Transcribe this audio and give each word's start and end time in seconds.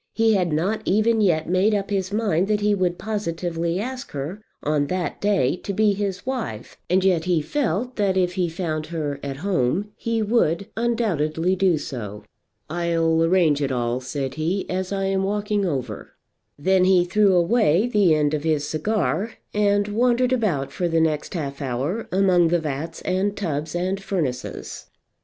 He 0.13 0.33
had 0.33 0.51
not 0.51 0.81
even 0.85 1.21
yet 1.21 1.47
made 1.47 1.75
up 1.75 1.91
his 1.91 2.11
mind 2.11 2.47
that 2.47 2.61
he 2.61 2.73
would 2.73 2.97
positively 2.97 3.79
ask 3.79 4.13
her 4.13 4.41
on 4.63 4.87
that 4.87 5.21
day 5.21 5.55
to 5.57 5.73
be 5.73 5.93
his 5.93 6.25
wife, 6.25 6.75
and 6.89 7.05
yet 7.05 7.25
he 7.25 7.39
felt 7.39 7.97
that 7.97 8.17
if 8.17 8.33
he 8.33 8.49
found 8.49 8.87
her 8.87 9.19
at 9.21 9.37
home 9.45 9.91
he 9.95 10.23
would 10.23 10.65
undoubtedly 10.75 11.55
do 11.55 11.77
so. 11.77 12.23
"I'll 12.67 13.23
arrange 13.23 13.61
it 13.61 13.71
all," 13.71 13.99
said 13.99 14.33
he, 14.33 14.67
"as 14.71 14.91
I'm 14.91 15.21
walking 15.21 15.67
over." 15.67 16.13
Then 16.57 16.85
he 16.85 17.05
threw 17.05 17.35
away 17.35 17.85
the 17.87 18.15
end 18.15 18.33
of 18.33 18.43
his 18.43 18.63
cigar, 18.67 19.33
and 19.53 19.87
wandered 19.87 20.33
about 20.33 20.71
for 20.71 20.87
the 20.87 20.99
next 20.99 21.35
half 21.35 21.61
hour 21.61 22.07
among 22.11 22.47
the 22.47 22.57
vats 22.59 23.03
and 23.03 23.37
tubs 23.37 23.75
and 23.75 24.01
furnaces. 24.01 24.87